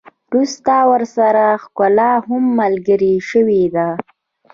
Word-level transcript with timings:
وروسته 0.31 0.73
ورسره 0.91 1.45
ښکلا 1.63 2.11
هم 2.25 2.43
ملګرې 2.59 3.15
شوې 3.29 3.63
ده. 3.75 3.87